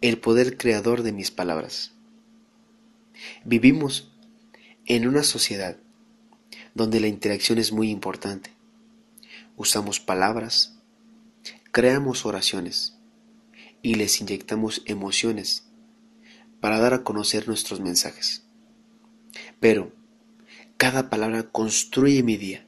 [0.00, 1.92] el poder creador de mis palabras.
[3.44, 4.12] Vivimos
[4.84, 5.78] en una sociedad
[6.74, 8.50] donde la interacción es muy importante.
[9.56, 10.78] Usamos palabras,
[11.72, 12.98] creamos oraciones
[13.82, 15.64] y les inyectamos emociones
[16.60, 18.44] para dar a conocer nuestros mensajes.
[19.60, 19.92] Pero
[20.76, 22.66] cada palabra construye mi día.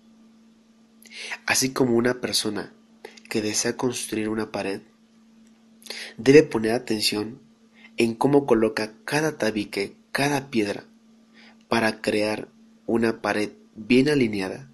[1.46, 2.72] Así como una persona
[3.28, 4.80] que desea construir una pared,
[6.18, 7.40] debe poner atención
[7.96, 10.84] en cómo coloca cada tabique, cada piedra,
[11.68, 12.48] para crear
[12.86, 14.68] una pared bien alineada.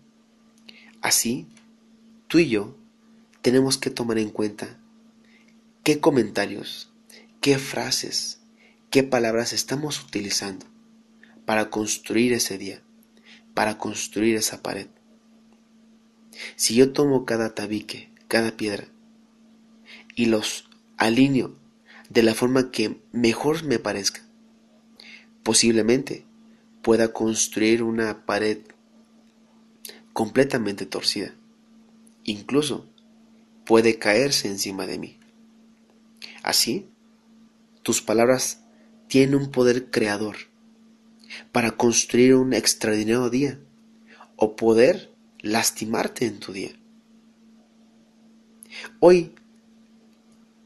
[1.00, 1.46] Así,
[2.28, 2.76] tú y yo
[3.42, 4.78] tenemos que tomar en cuenta
[5.82, 6.90] qué comentarios,
[7.40, 8.40] qué frases,
[8.90, 10.66] qué palabras estamos utilizando
[11.44, 12.82] para construir ese día,
[13.52, 14.86] para construir esa pared.
[16.56, 18.88] Si yo tomo cada tabique, cada piedra,
[20.16, 21.56] y los alineo
[22.10, 24.22] de la forma que mejor me parezca,
[25.42, 26.26] posiblemente
[26.82, 28.58] pueda construir una pared
[30.12, 31.34] completamente torcida.
[32.24, 32.88] Incluso
[33.64, 35.18] puede caerse encima de mí.
[36.42, 36.88] Así,
[37.82, 38.62] tus palabras
[39.08, 40.36] tienen un poder creador
[41.52, 43.60] para construir un extraordinario día
[44.36, 46.72] o poder lastimarte en tu día.
[49.00, 49.34] Hoy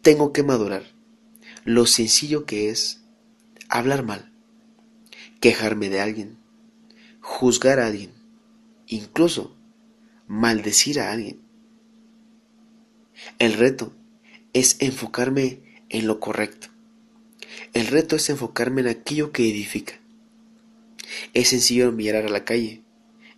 [0.02, 0.84] tengo que madurar
[1.64, 3.02] lo sencillo que es
[3.68, 4.32] hablar mal,
[5.40, 6.38] quejarme de alguien,
[7.20, 8.12] juzgar a alguien,
[8.86, 9.54] incluso
[10.26, 11.40] maldecir a alguien.
[13.38, 13.92] El reto
[14.52, 16.68] es enfocarme en lo correcto.
[17.74, 20.00] El reto es enfocarme en aquello que edifica.
[21.34, 22.82] Es sencillo mirar a la calle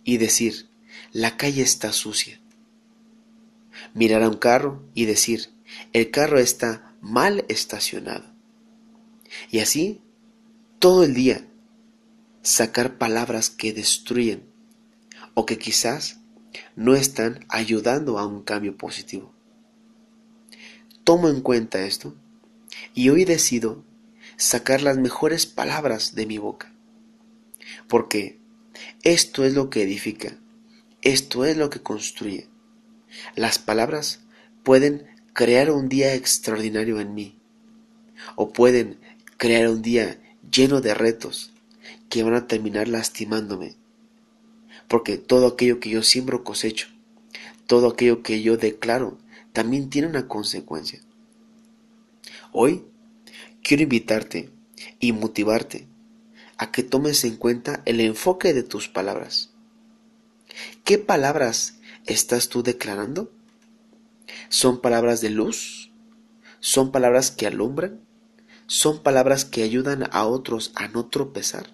[0.03, 0.69] y decir,
[1.11, 2.39] la calle está sucia.
[3.93, 5.49] Mirar a un carro y decir,
[5.93, 8.25] el carro está mal estacionado.
[9.49, 10.01] Y así,
[10.79, 11.47] todo el día,
[12.41, 14.43] sacar palabras que destruyen
[15.33, 16.19] o que quizás
[16.75, 19.33] no están ayudando a un cambio positivo.
[21.03, 22.15] Tomo en cuenta esto
[22.93, 23.83] y hoy decido
[24.37, 26.73] sacar las mejores palabras de mi boca.
[27.87, 28.39] Porque
[29.03, 30.37] esto es lo que edifica,
[31.01, 32.49] esto es lo que construye.
[33.35, 34.21] Las palabras
[34.63, 37.39] pueden crear un día extraordinario en mí
[38.35, 38.99] o pueden
[39.37, 40.19] crear un día
[40.51, 41.51] lleno de retos
[42.09, 43.75] que van a terminar lastimándome
[44.91, 46.89] porque todo aquello que yo siembro cosecho,
[47.65, 49.17] todo aquello que yo declaro
[49.53, 50.99] también tiene una consecuencia.
[52.51, 52.83] Hoy
[53.63, 54.49] quiero invitarte
[54.99, 55.87] y motivarte
[56.57, 59.51] a que tomes en cuenta el enfoque de tus palabras.
[60.83, 63.31] ¿Qué palabras estás tú declarando?
[64.49, 65.91] ¿Son palabras de luz?
[66.59, 68.01] ¿Son palabras que alumbran?
[68.67, 71.67] ¿Son palabras que ayudan a otros a no tropezar?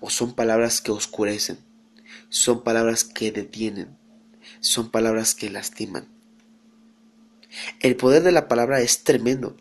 [0.00, 1.58] ¿O son palabras que oscurecen?
[2.28, 3.96] son palabras que detienen,
[4.60, 6.08] son palabras que lastiman.
[7.80, 9.56] El poder de la palabra es tremendo.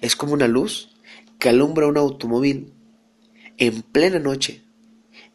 [0.00, 0.90] Es como una luz
[1.38, 2.72] que alumbra un automóvil
[3.56, 4.64] en plena noche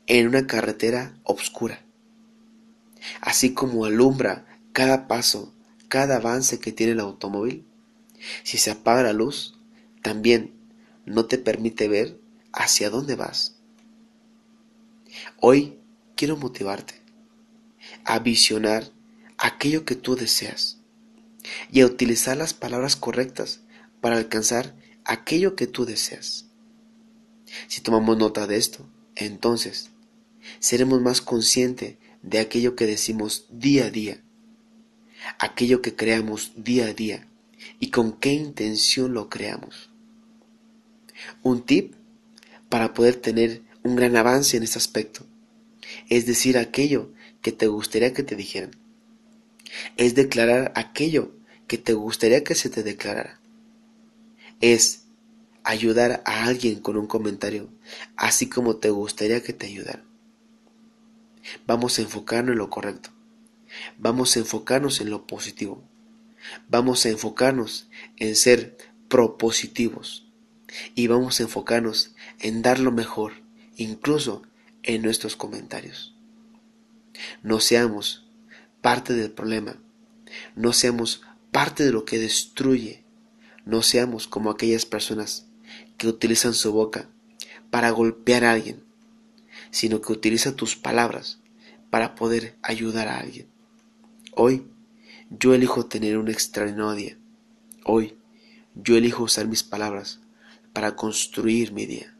[0.08, 1.84] en una carretera oscura.
[3.22, 5.54] Así como alumbra cada paso,
[5.88, 7.66] cada avance que tiene el automóvil,
[8.44, 9.58] si se apaga la luz,
[10.02, 10.54] también
[11.06, 12.20] no te permite ver
[12.54, 13.58] hacia dónde vas.
[15.40, 15.80] Hoy
[16.16, 16.96] quiero motivarte
[18.06, 18.92] a visionar
[19.38, 20.78] aquello que tú deseas
[21.72, 23.62] y a utilizar las palabras correctas
[24.00, 26.46] para alcanzar aquello que tú deseas.
[27.68, 29.90] Si tomamos nota de esto, entonces
[30.60, 34.24] seremos más conscientes de aquello que decimos día a día,
[35.40, 37.28] aquello que creamos día a día
[37.80, 39.90] y con qué intención lo creamos.
[41.44, 41.94] Un tip
[42.70, 45.26] para poder tener un gran avance en este aspecto
[46.10, 47.12] es decir aquello
[47.42, 48.72] que te gustaría que te dijeran.
[49.98, 51.32] Es declarar aquello
[51.68, 53.40] que te gustaría que se te declarara.
[54.60, 55.04] Es
[55.64, 57.70] ayudar a alguien con un comentario,
[58.16, 60.04] así como te gustaría que te ayudara.
[61.66, 63.10] Vamos a enfocarnos en lo correcto.
[63.98, 65.84] Vamos a enfocarnos en lo positivo.
[66.70, 67.88] Vamos a enfocarnos
[68.18, 68.78] en ser
[69.08, 70.28] propositivos.
[70.96, 73.34] Y vamos a enfocarnos en dar lo mejor,
[73.76, 74.44] incluso
[74.84, 76.16] en nuestros comentarios.
[77.44, 78.26] No seamos
[78.82, 79.76] parte del problema,
[80.56, 81.22] no seamos
[81.52, 83.04] parte de lo que destruye,
[83.66, 85.46] no seamos como aquellas personas
[85.98, 87.10] que utilizan su boca
[87.70, 88.84] para golpear a alguien,
[89.70, 91.40] sino que utiliza tus palabras
[91.90, 93.51] para poder ayudar a alguien.
[94.34, 94.66] Hoy
[95.30, 97.18] yo elijo tener un extraordinario día.
[97.84, 98.18] Hoy
[98.76, 100.22] Yo elijo usar mis palabras
[100.72, 102.16] para construir mi día.